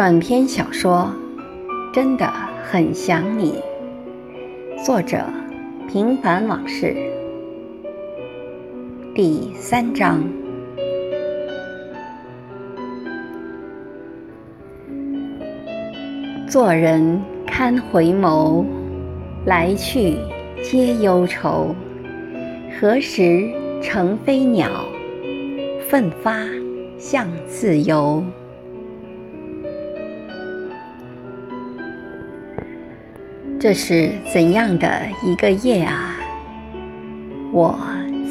[0.00, 1.12] 短篇小说
[1.94, 2.26] 《真的
[2.64, 3.62] 很想你》，
[4.82, 5.22] 作者：
[5.92, 6.96] 平凡往事，
[9.14, 10.24] 第三章。
[16.48, 18.64] 做人堪回眸，
[19.44, 20.16] 来去
[20.62, 21.74] 皆忧愁。
[22.80, 23.50] 何时
[23.82, 24.70] 成飞鸟，
[25.90, 26.46] 奋发
[26.96, 28.24] 向自由？
[33.62, 34.88] 这是怎样的
[35.22, 36.16] 一个夜啊！
[37.52, 37.78] 我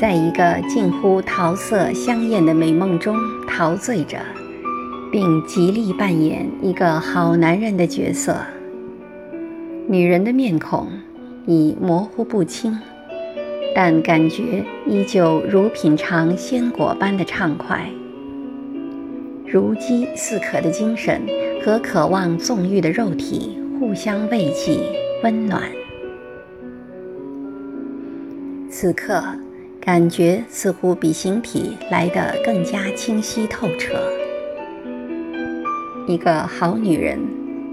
[0.00, 3.14] 在一个近乎桃色香艳的美梦中
[3.46, 4.16] 陶醉着，
[5.12, 8.38] 并极力扮演一个好男人的角色。
[9.86, 10.88] 女人的面孔
[11.44, 12.78] 已模糊不清，
[13.74, 17.86] 但感觉依旧如品尝鲜果般的畅快。
[19.46, 21.20] 如饥似渴的精神
[21.62, 24.80] 和渴望纵欲的肉体互相慰藉。
[25.22, 25.62] 温暖。
[28.70, 29.22] 此刻，
[29.80, 33.98] 感觉似乎比形体来得更加清晰透彻。
[36.06, 37.18] 一个好女人，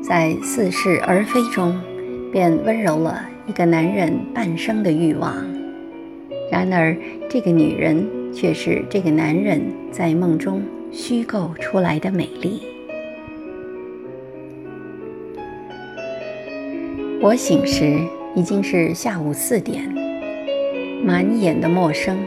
[0.01, 1.79] 在似是而非中，
[2.31, 5.35] 便温柔了一个男人半生的欲望。
[6.51, 6.97] 然而，
[7.29, 12.63] 这个女人却是这个男人在梦中虚构出来的美丽。
[17.21, 17.99] 我醒时
[18.35, 19.83] 已经是下午四点，
[21.03, 22.17] 满眼的陌生，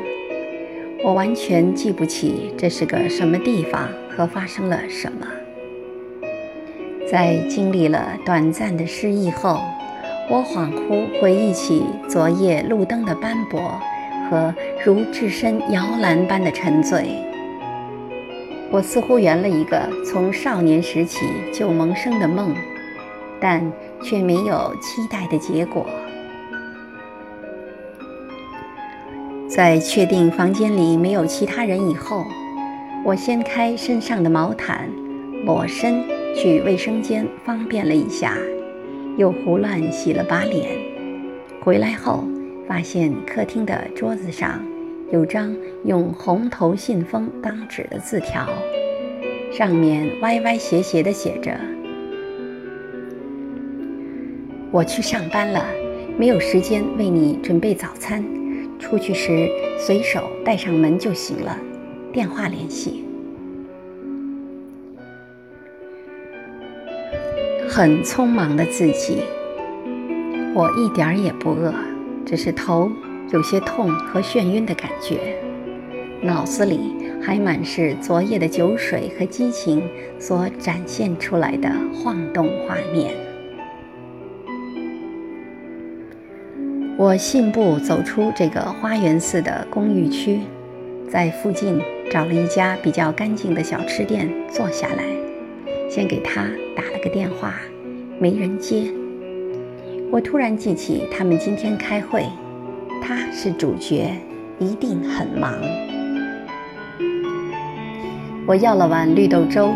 [1.04, 5.26] 我完全记不起这是个什么地方和发生了什么。
[7.10, 9.60] 在经历了短暂的失忆后，
[10.28, 13.60] 我恍惚回忆起昨夜路灯的斑驳
[14.28, 14.52] 和
[14.84, 17.14] 如置身摇篮般的沉醉。
[18.70, 21.20] 我似乎圆了一个从少年时起
[21.52, 22.54] 就萌生的梦。
[23.40, 23.62] 但
[24.02, 25.86] 却没有期待的结果。
[29.48, 32.24] 在确定房间里没有其他人以后，
[33.04, 34.88] 我掀开身上的毛毯，
[35.44, 36.04] 裸身
[36.36, 38.36] 去卫生间方便了一下，
[39.16, 40.68] 又胡乱洗了把脸。
[41.62, 42.24] 回来后，
[42.68, 44.62] 发现客厅的桌子上
[45.10, 48.46] 有张用红头信封当纸的字条，
[49.50, 51.58] 上面歪歪斜斜地写着。
[54.70, 55.64] 我去上班了，
[56.18, 58.22] 没有时间为你准备早餐。
[58.78, 59.48] 出去时
[59.78, 61.58] 随手带上门就行了。
[62.12, 63.04] 电话联系。
[67.68, 69.22] 很匆忙的自己。
[70.54, 71.72] 我一点儿也不饿，
[72.26, 72.90] 只是头
[73.30, 75.36] 有些痛和眩晕的感觉，
[76.22, 79.82] 脑子里还满是昨夜的酒水和激情
[80.18, 83.27] 所展现出来的晃动画面。
[86.98, 90.40] 我信步走出这个花园似的公寓区，
[91.08, 95.04] 在附近找了一家比较干净的小吃店坐下来，
[95.88, 96.42] 先给他
[96.74, 97.54] 打了个电话，
[98.18, 98.92] 没人接。
[100.10, 102.24] 我突然记起他们今天开会，
[103.00, 104.10] 他是主角，
[104.58, 105.54] 一定很忙。
[108.44, 109.72] 我要了碗绿豆粥，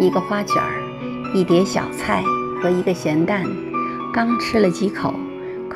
[0.00, 0.62] 一个花卷，
[1.34, 2.22] 一碟小菜
[2.62, 3.44] 和一个咸蛋，
[4.14, 5.12] 刚吃了几口。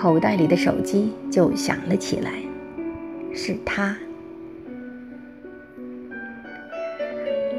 [0.00, 2.30] 口袋里的手机就响了起来，
[3.34, 3.96] 是他。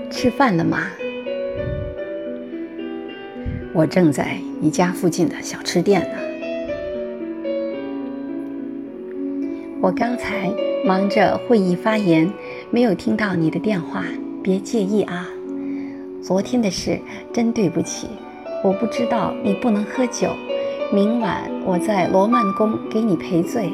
[0.10, 0.84] 吃饭了吗？
[3.74, 6.18] 我正在你家附近的小吃店呢。
[9.82, 10.50] 我刚才
[10.86, 12.32] 忙着会议发言，
[12.72, 14.06] 没有听到你的电话，
[14.42, 15.28] 别介意啊。
[16.22, 16.98] 昨天的事
[17.34, 18.08] 真对不起，
[18.64, 20.30] 我不知道你不能喝酒。
[20.92, 23.72] 明晚我在罗曼宫给你赔罪，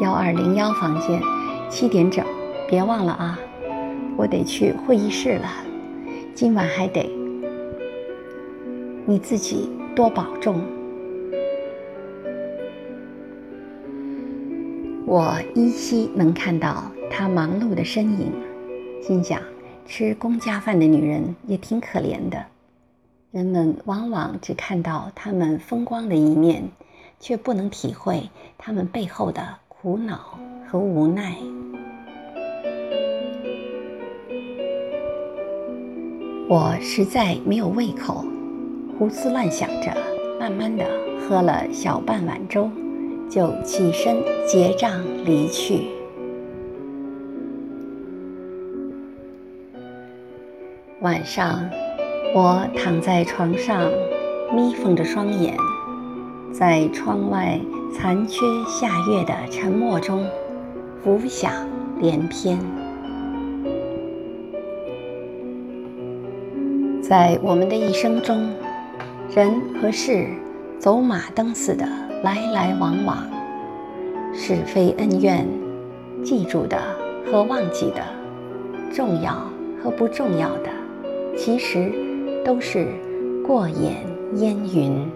[0.00, 1.20] 幺二零幺房间，
[1.68, 2.24] 七点整，
[2.66, 3.38] 别忘了啊！
[4.16, 5.46] 我得去会议室了，
[6.34, 7.06] 今晚还得，
[9.04, 10.62] 你自己多保重。
[15.04, 18.32] 我依稀能看到他忙碌的身影，
[19.02, 19.38] 心想：
[19.84, 22.42] 吃公家饭的女人也挺可怜的。
[23.30, 26.70] 人们往往只看到他们风光的一面，
[27.20, 31.36] 却不能体会他们背后的苦恼和无奈。
[36.48, 38.24] 我实在没有胃口，
[38.98, 39.94] 胡思乱想着，
[40.40, 40.86] 慢慢的
[41.20, 42.70] 喝了小半碗粥，
[43.28, 44.16] 就起身
[44.46, 45.82] 结账离去。
[51.02, 51.70] 晚上。
[52.34, 53.90] 我躺在床上，
[54.54, 55.56] 眯缝着双眼，
[56.52, 57.58] 在窗外
[57.92, 60.26] 残缺夏月的沉默中，
[61.02, 61.50] 浮想
[61.98, 62.58] 联翩。
[67.00, 68.50] 在我们的一生中，
[69.34, 69.50] 人
[69.80, 70.28] 和事
[70.78, 71.86] 走马灯似的
[72.22, 73.26] 来来往往，
[74.34, 75.46] 是非恩怨，
[76.22, 76.78] 记住的
[77.24, 78.02] 和忘记的，
[78.92, 79.32] 重要
[79.82, 80.68] 和不重要的，
[81.34, 81.90] 其实。
[82.44, 82.88] 都是
[83.46, 83.96] 过眼
[84.36, 85.06] 烟云。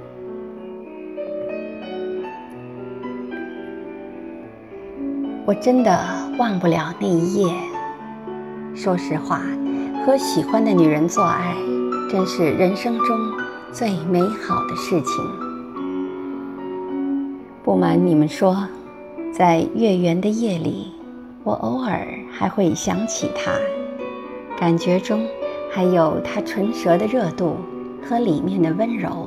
[5.44, 5.98] 我真的
[6.38, 7.52] 忘不了那一夜。
[8.74, 9.42] 说实话，
[10.06, 11.54] 和喜欢的女人做爱，
[12.10, 13.18] 真是人生中
[13.72, 15.24] 最美好的事情。
[17.64, 18.66] 不瞒你们说，
[19.32, 20.92] 在月圆的夜里，
[21.44, 23.52] 我偶尔还会想起她，
[24.58, 25.26] 感觉中。
[25.74, 27.56] 还有它唇舌的热度
[28.06, 29.26] 和里面的温柔。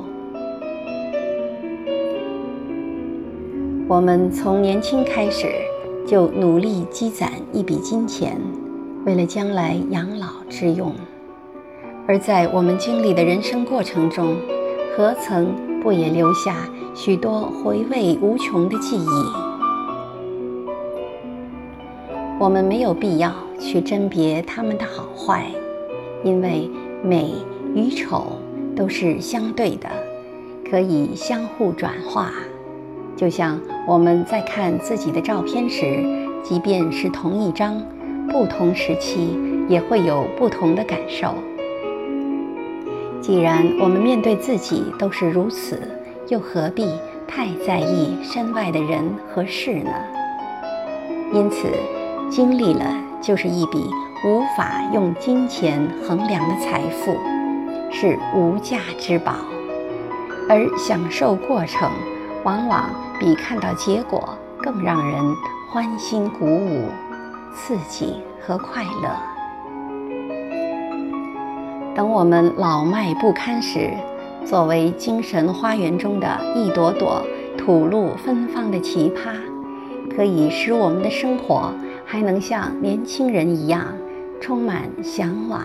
[3.88, 5.48] 我们从年轻开始
[6.06, 8.40] 就努力积攒一笔金钱，
[9.04, 10.92] 为了将来养老之用。
[12.06, 14.36] 而在我们经历的人生过程中，
[14.96, 15.52] 何曾
[15.82, 19.08] 不也留下许多回味无穷的记忆？
[22.38, 25.50] 我们没有必要去甄别他们的好坏。
[26.26, 26.68] 因为
[27.04, 27.32] 美
[27.72, 28.32] 与丑
[28.74, 29.88] 都是相对的，
[30.68, 32.32] 可以相互转化。
[33.14, 36.04] 就像我们在看自己的照片时，
[36.42, 37.80] 即便是同一张，
[38.28, 39.38] 不同时期
[39.68, 41.32] 也会有不同的感受。
[43.20, 45.80] 既然我们面对自己都是如此，
[46.28, 46.88] 又何必
[47.28, 49.92] 太在意身外的人和事呢？
[51.32, 51.68] 因此，
[52.28, 52.84] 经历了
[53.20, 53.88] 就是一笔。
[54.24, 57.14] 无法用金钱衡量的财富，
[57.92, 59.34] 是无价之宝；
[60.48, 61.88] 而享受过程，
[62.42, 62.88] 往往
[63.20, 65.22] 比看到结果更让人
[65.70, 66.88] 欢欣鼓舞、
[67.54, 69.10] 刺激和快乐。
[71.94, 73.92] 等我们老迈不堪时，
[74.46, 77.22] 作为精神花园中的一朵朵
[77.56, 79.36] 吐露芬芳的奇葩，
[80.16, 81.70] 可以使我们的生活
[82.06, 83.86] 还能像年轻人一样。
[84.38, 85.62] 充满向往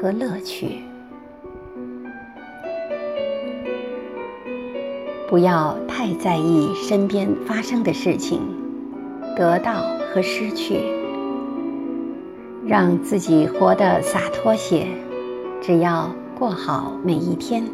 [0.00, 0.82] 和乐趣。
[5.28, 8.40] 不要太在意身边发生的事情，
[9.34, 9.82] 得到
[10.12, 10.80] 和失去，
[12.66, 14.86] 让自己活得洒脱些。
[15.62, 17.64] 只要过好每一天，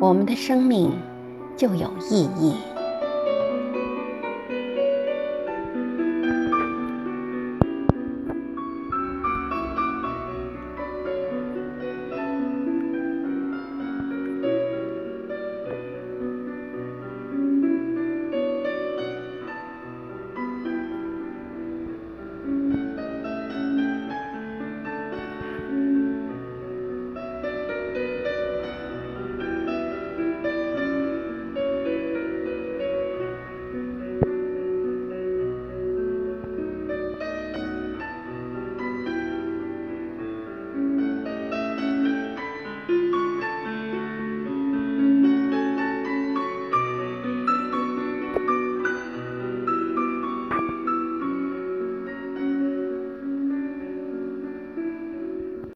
[0.00, 0.92] 我们的生命
[1.56, 2.54] 就有意义。